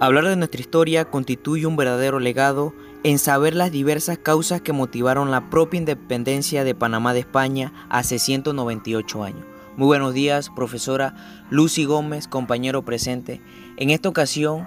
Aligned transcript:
Hablar 0.00 0.26
de 0.26 0.34
nuestra 0.34 0.60
historia 0.60 1.04
constituye 1.04 1.66
un 1.66 1.76
verdadero 1.76 2.18
legado 2.18 2.74
en 3.04 3.20
saber 3.20 3.54
las 3.54 3.70
diversas 3.70 4.18
causas 4.18 4.60
que 4.60 4.72
motivaron 4.72 5.30
la 5.30 5.50
propia 5.50 5.78
independencia 5.78 6.64
de 6.64 6.74
Panamá 6.74 7.14
de 7.14 7.20
España 7.20 7.72
hace 7.90 8.18
198 8.18 9.22
años. 9.22 9.44
Muy 9.76 9.86
buenos 9.86 10.12
días, 10.12 10.50
profesora 10.50 11.14
Lucy 11.48 11.84
Gómez, 11.84 12.26
compañero 12.26 12.84
presente. 12.84 13.40
En 13.76 13.90
esta 13.90 14.08
ocasión, 14.08 14.66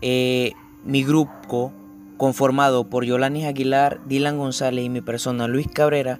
eh, 0.00 0.52
mi 0.84 1.04
grupo, 1.04 1.72
conformado 2.16 2.90
por 2.90 3.04
Yolanis 3.04 3.46
Aguilar, 3.46 4.00
Dylan 4.06 4.38
González 4.38 4.84
y 4.84 4.90
mi 4.90 5.02
persona 5.02 5.46
Luis 5.46 5.68
Cabrera, 5.72 6.18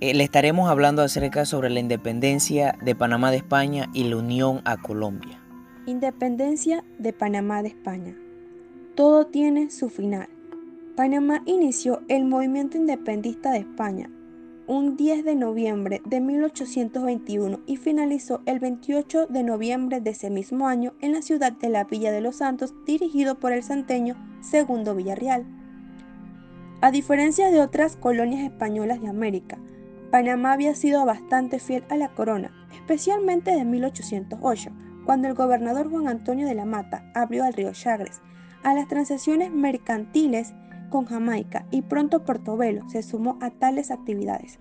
eh, 0.00 0.14
le 0.14 0.22
estaremos 0.22 0.70
hablando 0.70 1.02
acerca 1.02 1.44
sobre 1.46 1.68
la 1.68 1.80
independencia 1.80 2.78
de 2.80 2.94
Panamá 2.94 3.32
de 3.32 3.38
España 3.38 3.88
y 3.92 4.04
la 4.04 4.16
unión 4.16 4.62
a 4.64 4.76
Colombia. 4.76 5.41
Independencia 5.86 6.84
de 6.98 7.12
Panamá 7.12 7.62
de 7.62 7.68
España. 7.68 8.16
Todo 8.94 9.26
tiene 9.26 9.70
su 9.70 9.88
final. 9.88 10.28
Panamá 10.94 11.42
inició 11.44 12.02
el 12.08 12.24
movimiento 12.24 12.76
independista 12.76 13.50
de 13.50 13.58
España 13.58 14.08
un 14.68 14.96
10 14.96 15.24
de 15.24 15.34
noviembre 15.34 16.00
de 16.04 16.20
1821 16.20 17.60
y 17.66 17.76
finalizó 17.78 18.42
el 18.46 18.60
28 18.60 19.26
de 19.26 19.42
noviembre 19.42 20.00
de 20.00 20.10
ese 20.10 20.30
mismo 20.30 20.68
año 20.68 20.94
en 21.00 21.12
la 21.12 21.22
ciudad 21.22 21.52
de 21.52 21.68
la 21.68 21.84
Villa 21.84 22.12
de 22.12 22.20
los 22.20 22.36
Santos, 22.36 22.72
dirigido 22.86 23.40
por 23.40 23.52
el 23.52 23.64
santeño 23.64 24.14
Segundo 24.40 24.94
Villarreal. 24.94 25.44
A 26.80 26.92
diferencia 26.92 27.50
de 27.50 27.60
otras 27.60 27.96
colonias 27.96 28.44
españolas 28.44 29.00
de 29.00 29.08
América, 29.08 29.58
Panamá 30.12 30.52
había 30.52 30.74
sido 30.74 31.04
bastante 31.04 31.58
fiel 31.58 31.84
a 31.88 31.96
la 31.96 32.14
corona, 32.14 32.52
especialmente 32.72 33.50
de 33.50 33.64
1808 33.64 34.70
cuando 35.04 35.28
el 35.28 35.34
gobernador 35.34 35.90
Juan 35.90 36.08
Antonio 36.08 36.46
de 36.46 36.54
la 36.54 36.64
Mata 36.64 37.10
abrió 37.14 37.44
al 37.44 37.52
río 37.52 37.72
Chagres 37.72 38.20
a 38.62 38.74
las 38.74 38.88
transacciones 38.88 39.50
mercantiles 39.50 40.54
con 40.90 41.06
Jamaica 41.06 41.66
y 41.70 41.82
pronto 41.82 42.24
Portobelo 42.24 42.88
se 42.88 43.02
sumó 43.02 43.38
a 43.40 43.50
tales 43.50 43.90
actividades. 43.90 44.58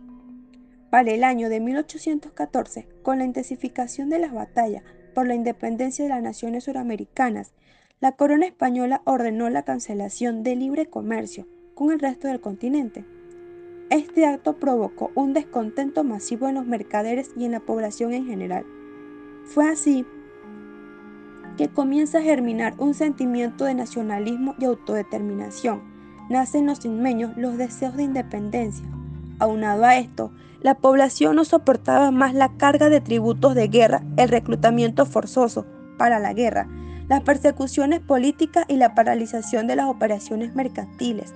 Para 0.89 1.12
el 1.12 1.23
año 1.23 1.50
de 1.50 1.59
1814, 1.59 2.88
con 3.03 3.19
la 3.19 3.25
intensificación 3.25 4.09
de 4.09 4.19
las 4.19 4.34
batallas 4.34 4.84
por 5.14 5.28
la 5.28 5.36
independencia 5.36 6.03
de 6.03 6.09
las 6.09 6.23
naciones 6.23 6.64
suramericanas, 6.64 7.53
la 8.00 8.14
corona 8.14 8.45
española 8.45 9.02
ordenó 9.06 9.50
la 9.50 9.64
cancelación 9.64 10.42
del 10.44 10.59
libre 10.59 10.88
comercio 10.88 11.47
con 11.75 11.92
el 11.92 12.00
resto 12.00 12.28
del 12.28 12.42
continente. 12.42 13.06
Este 13.89 14.25
acto 14.25 14.58
provocó 14.58 15.12
un 15.16 15.34
descontento 15.34 16.03
masivo 16.03 16.47
en 16.47 16.56
los 16.56 16.66
mercaderes 16.66 17.30
y 17.38 17.45
en 17.45 17.52
la 17.52 17.59
población 17.59 18.14
en 18.14 18.25
general. 18.25 18.66
Fue 19.45 19.69
así 19.69 20.06
comienza 21.70 22.20
a 22.20 22.23
germinar 22.23 22.73
un 22.78 22.94
sentimiento 22.94 23.66
de 23.66 23.73
nacionalismo 23.73 24.56
y 24.59 24.66
autodeterminación. 24.66 25.81
Nacen 26.30 26.66
los 26.66 26.86
inmeños 26.86 27.36
los 27.38 27.58
deseos 27.58 27.95
de 27.95 28.03
independencia. 28.03 28.86
Aunado 29.40 29.86
a 29.86 29.98
esto, 29.98 30.31
la 30.62 30.76
población 30.76 31.36
no 31.36 31.45
soportaba 31.45 32.12
más 32.12 32.34
la 32.34 32.50
carga 32.58 32.90
de 32.90 33.02
tributos 33.02 33.56
de 33.56 33.68
guerra, 33.68 34.03
el 34.18 34.30
reclutamiento 34.30 35.06
forzoso 35.06 35.66
para 35.98 36.20
la 36.20 36.34
guerra, 36.34 36.68
las 37.09 37.22
persecuciones 37.22 38.00
políticas 38.00 38.66
y 38.68 38.78
la 38.78 38.96
paralización 38.96 39.68
de 39.68 39.75
las 39.75 39.88
operaciones 39.88 40.56
mercantiles, 40.56 41.34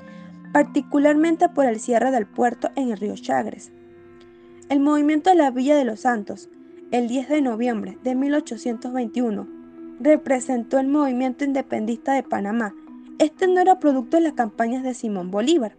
particularmente 0.54 1.50
por 1.50 1.66
el 1.66 1.80
cierre 1.80 2.12
del 2.12 2.28
puerto 2.28 2.70
en 2.76 2.92
el 2.92 2.98
río 2.98 3.16
Chagres. 3.16 3.72
El 4.70 4.80
movimiento 4.80 5.32
de 5.32 5.36
la 5.36 5.52
Villa 5.52 5.76
de 5.76 5.86
los 5.86 6.02
Santos, 6.02 6.50
el 6.92 7.08
10 7.08 7.30
de 7.30 7.42
noviembre 7.42 7.98
de 8.04 8.16
1821, 8.16 9.55
representó 10.00 10.80
el 10.80 10.88
movimiento 10.88 11.46
independista 11.46 12.14
de 12.14 12.24
Panamá. 12.24 12.74
Este 13.20 13.48
no 13.48 13.60
era 13.62 13.80
producto 13.80 14.18
de 14.18 14.24
las 14.24 14.34
campañas 14.34 14.84
de 14.84 14.94
Simón 14.94 15.32
Bolívar. 15.32 15.76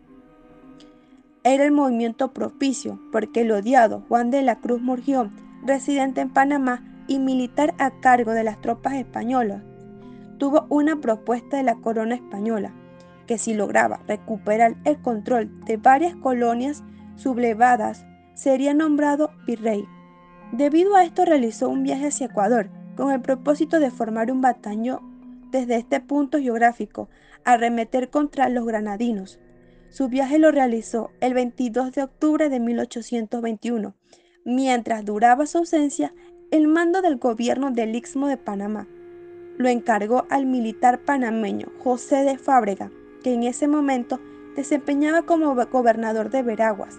Era 1.45 1.65
el 1.65 1.73
movimiento 1.73 2.33
propicio 2.33 2.99
porque 3.13 3.43
el 3.43 3.53
odiado 3.53 4.03
Juan 4.09 4.31
de 4.31 4.43
la 4.43 4.57
Cruz 4.57 4.81
Murgión, 4.81 5.33
residente 5.65 6.21
en 6.21 6.31
Panamá 6.31 6.83
y 7.07 7.19
militar 7.19 7.75
a 7.79 7.91
cargo 8.01 8.33
de 8.33 8.43
las 8.43 8.61
tropas 8.61 8.95
españolas, 8.95 9.63
tuvo 10.39 10.67
una 10.69 11.01
propuesta 11.01 11.57
de 11.57 11.63
la 11.63 11.77
corona 11.77 12.15
española, 12.15 12.73
que 13.27 13.39
si 13.39 13.55
lograba 13.55 14.01
recuperar 14.09 14.77
el 14.85 14.99
control 14.99 15.65
de 15.65 15.77
varias 15.77 16.17
colonias 16.17 16.83
sublevadas, 17.17 18.05
sería 18.35 18.75
nombrado 18.75 19.31
virrey. 19.47 19.87
Debido 20.53 20.97
a 20.97 21.05
esto 21.05 21.25
realizó 21.25 21.69
un 21.69 21.83
viaje 21.83 22.09
hacia 22.09 22.27
Ecuador, 22.27 22.71
con 22.97 23.13
el 23.13 23.21
propósito 23.21 23.79
de 23.79 23.91
formar 23.91 24.33
un 24.33 24.41
batallón 24.41 25.49
desde 25.51 25.77
este 25.77 26.01
punto 26.01 26.39
geográfico, 26.39 27.09
arremeter 27.45 28.11
contra 28.11 28.49
los 28.49 28.67
granadinos. 28.67 29.39
Su 29.89 30.09
viaje 30.09 30.39
lo 30.39 30.51
realizó 30.51 31.11
el 31.21 31.35
22 31.35 31.93
de 31.93 32.03
octubre 32.03 32.49
de 32.49 32.59
1821. 32.59 33.95
Mientras 34.45 35.05
duraba 35.05 35.47
su 35.47 35.59
ausencia, 35.59 36.13
el 36.51 36.67
mando 36.67 37.03
del 37.03 37.17
gobierno 37.17 37.71
del 37.71 37.95
Istmo 37.95 38.29
de 38.29 38.37
Panamá 38.37 38.89
lo 39.59 39.69
encargó 39.69 40.27
al 40.29 40.47
militar 40.47 41.01
panameño 41.01 41.69
José 41.83 42.25
de 42.25 42.39
Fábrega, 42.39 42.91
que 43.23 43.33
en 43.33 43.43
ese 43.43 43.69
momento 43.69 44.21
desempeñaba 44.55 45.23
como 45.23 45.55
gobernador 45.55 46.31
de 46.31 46.43
Veraguas. 46.43 46.99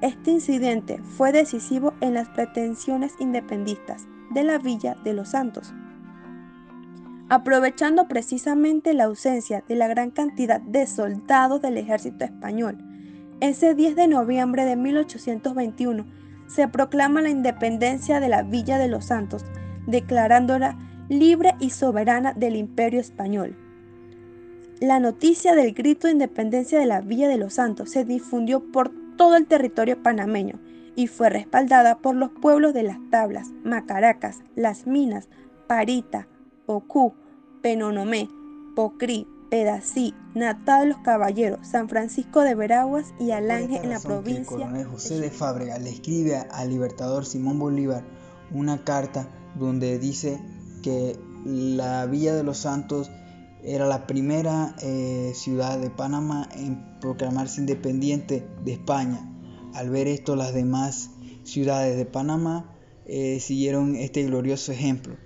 Este 0.00 0.30
incidente 0.30 1.00
fue 1.16 1.32
decisivo 1.32 1.94
en 2.00 2.14
las 2.14 2.28
pretensiones 2.28 3.14
independistas 3.18 4.06
de 4.34 4.44
la 4.44 4.58
Villa 4.58 4.96
de 5.04 5.14
los 5.14 5.30
Santos. 5.30 5.72
Aprovechando 7.30 8.06
precisamente 8.06 8.92
la 8.92 9.04
ausencia 9.04 9.64
de 9.66 9.76
la 9.76 9.88
gran 9.88 10.10
cantidad 10.10 10.60
de 10.60 10.86
soldados 10.86 11.62
del 11.62 11.78
ejército 11.78 12.24
español, 12.24 12.76
ese 13.40 13.74
10 13.74 13.96
de 13.96 14.08
noviembre 14.08 14.64
de 14.64 14.76
1821 14.76 16.04
se 16.46 16.68
proclama 16.68 17.22
la 17.22 17.30
independencia 17.30 18.20
de 18.20 18.28
la 18.28 18.42
Villa 18.42 18.78
de 18.78 18.88
los 18.88 19.06
Santos, 19.06 19.44
declarándola 19.86 20.76
libre 21.08 21.54
y 21.60 21.70
soberana 21.70 22.32
del 22.34 22.56
imperio 22.56 23.00
español. 23.00 23.56
La 24.80 25.00
noticia 25.00 25.54
del 25.54 25.72
grito 25.72 26.06
de 26.06 26.12
independencia 26.12 26.78
de 26.78 26.86
la 26.86 27.00
Villa 27.00 27.28
de 27.28 27.38
los 27.38 27.54
Santos 27.54 27.90
se 27.90 28.04
difundió 28.04 28.60
por 28.60 28.92
todo 29.16 29.36
el 29.36 29.46
territorio 29.46 30.02
panameño 30.02 30.58
y 30.96 31.06
fue 31.08 31.30
respaldada 31.30 31.98
por 31.98 32.14
los 32.14 32.30
pueblos 32.30 32.74
de 32.74 32.82
Las 32.82 32.98
Tablas, 33.10 33.48
Macaracas, 33.64 34.40
Las 34.54 34.86
Minas, 34.86 35.28
Parita, 35.66 36.28
Ocú, 36.66 37.14
Penonomé, 37.62 38.28
Pocrí, 38.76 39.26
Pedací, 39.50 40.14
Natal 40.34 40.82
de 40.82 40.94
los 40.94 40.98
Caballeros, 40.98 41.66
San 41.66 41.88
Francisco 41.88 42.40
de 42.40 42.54
Veraguas 42.54 43.14
y 43.20 43.30
Alange 43.30 43.76
en 43.82 43.90
la 43.90 44.00
provincia. 44.00 44.40
El 44.40 44.46
coronel 44.46 44.86
José 44.86 45.20
de 45.20 45.30
Fábrega 45.30 45.78
le 45.78 45.90
escribe 45.90 46.36
al 46.36 46.70
libertador 46.70 47.24
Simón 47.24 47.58
Bolívar 47.58 48.04
una 48.52 48.84
carta 48.84 49.28
donde 49.58 49.98
dice 49.98 50.40
que 50.82 51.18
la 51.44 52.06
Villa 52.06 52.34
de 52.34 52.42
los 52.42 52.58
Santos 52.58 53.10
era 53.62 53.86
la 53.86 54.06
primera 54.06 54.74
eh, 54.82 55.32
ciudad 55.34 55.78
de 55.78 55.90
Panamá 55.90 56.48
en 56.54 56.98
proclamarse 57.00 57.60
independiente 57.60 58.46
de 58.64 58.72
España 58.72 59.33
al 59.74 59.90
ver 59.90 60.06
esto, 60.08 60.36
las 60.36 60.54
demás 60.54 61.10
ciudades 61.42 61.96
de 61.96 62.06
Panamá 62.06 62.74
eh, 63.06 63.38
siguieron 63.40 63.96
este 63.96 64.22
glorioso 64.22 64.72
ejemplo. 64.72 65.16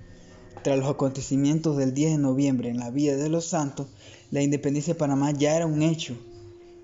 Tras 0.65 0.79
los 0.79 0.89
acontecimientos 0.89 1.77
del 1.77 1.95
10 1.95 2.13
de 2.13 2.19
noviembre 2.19 2.69
en 2.69 2.79
la 2.79 2.91
Villa 2.91 3.17
de 3.17 3.29
los 3.29 3.45
Santos, 3.45 3.87
la 4.31 4.43
independencia 4.43 4.95
de 4.95 4.99
Panamá 4.99 5.31
ya 5.31 5.55
era 5.55 5.67
un 5.67 5.83
hecho. 5.83 6.17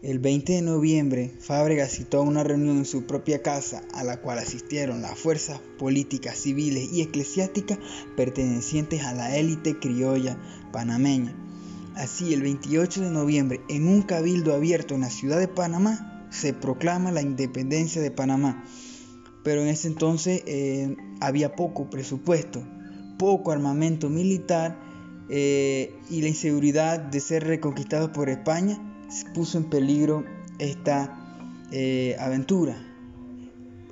El 0.03 0.19
20 0.19 0.53
de 0.53 0.62
noviembre, 0.62 1.32
Fábrega 1.41 1.88
citó 1.88 2.20
una 2.20 2.44
reunión 2.44 2.76
en 2.76 2.84
su 2.84 3.06
propia 3.06 3.42
casa 3.42 3.82
a 3.94 4.04
la 4.04 4.20
cual 4.20 4.38
asistieron 4.38 5.00
las 5.00 5.18
fuerzas 5.18 5.60
políticas, 5.78 6.36
civiles 6.36 6.92
y 6.92 7.00
eclesiásticas 7.00 7.78
pertenecientes 8.15 9.03
a 9.03 9.15
la 9.15 9.36
élite 9.39 9.78
criolla 9.78 10.39
panameña. 10.71 11.34
Así, 11.94 12.34
el 12.34 12.42
28 12.42 13.00
de 13.00 13.10
noviembre, 13.10 13.62
en 13.71 13.89
un 13.89 14.03
cabildo 14.03 14.53
abierto 14.54 14.94
en 14.94 15.00
la 15.00 15.10
ciudad 15.10 15.39
de 15.39 15.48
Panamá, 15.48 16.14
se 16.34 16.53
proclama 16.53 17.13
la 17.13 17.22
independencia 17.22 18.03
de 18.03 18.10
Panamá. 18.10 18.65
Pero 19.42 19.63
en 19.63 19.69
ese 19.69 19.89
entonces 19.89 20.42
eh, 20.47 20.97
había 21.21 21.54
poco 21.54 21.91
presupuesto, 21.91 22.63
poco 23.19 23.53
armamento 23.53 24.09
militar 24.09 24.78
eh, 25.28 25.95
y 26.10 26.22
la 26.22 26.28
inseguridad 26.28 26.98
de 26.98 27.21
ser 27.21 27.45
reconquistado 27.45 28.13
por 28.13 28.28
España 28.28 28.78
puso 29.34 29.59
en 29.59 29.65
peligro 29.65 30.25
esta 30.59 31.47
eh, 31.71 32.16
aventura. 32.19 32.77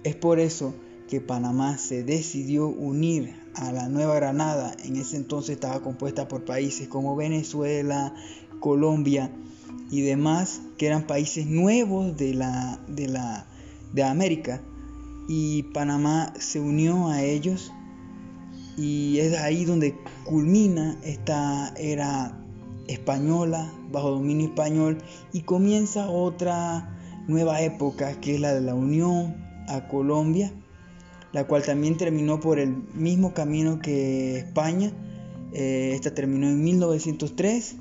Es 0.05 0.17
por 0.17 0.41
eso 0.41 0.75
que 1.09 1.21
Panamá 1.21 1.79
se 1.79 2.03
decidió 2.03 2.67
unir 2.67 3.37
a 3.55 3.71
la 3.71 3.89
Nueva 3.89 4.15
Granada. 4.17 4.75
En 4.85 4.97
ese 4.97 5.17
entonces 5.17 5.55
estaba 5.55 5.81
compuesta 5.81 6.27
por 6.27 6.45
países 6.45 6.89
como 6.89 7.15
Venezuela, 7.15 8.15
Colombia, 8.59 9.31
y 9.93 10.01
demás, 10.01 10.63
que 10.79 10.87
eran 10.87 11.07
países 11.07 11.47
nuevos 11.47 12.17
de, 12.17 12.33
la, 12.33 12.81
de, 12.89 13.09
la, 13.09 13.47
de 13.93 14.03
América. 14.03 14.63
Y 15.29 15.65
Panamá 15.75 16.33
se 16.39 16.61
unió 16.61 17.09
a 17.09 17.23
ellos 17.23 17.71
y 18.79 19.19
es 19.19 19.39
ahí 19.39 19.67
donde 19.67 19.95
culmina 20.25 20.99
esta 21.05 21.75
era 21.77 22.43
española 22.89 23.71
bajo 23.93 24.13
dominio 24.13 24.47
español 24.47 24.99
y 25.33 25.43
comienza 25.43 26.09
otra 26.09 26.99
nueva 27.29 27.61
época 27.61 28.19
que 28.21 28.35
es 28.35 28.41
la 28.41 28.55
de 28.55 28.63
la 28.63 28.75
unión 28.75 29.37
a 29.69 29.89
Colombia, 29.89 30.53
la 31.33 31.47
cual 31.47 31.65
también 31.65 31.99
terminó 31.99 32.41
por 32.41 32.59
el 32.59 32.75
mismo 32.95 33.35
camino 33.35 33.79
que 33.79 34.39
España. 34.39 34.91
Eh, 35.53 35.93
esta 35.95 36.15
terminó 36.15 36.49
en 36.49 36.65
1903 36.65 37.77